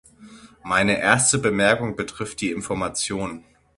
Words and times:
Meine 0.63 0.99
erste 0.99 1.37
Bemerkung 1.37 1.95
betrifft 1.95 2.41
die 2.41 2.49
Information. 2.49 3.43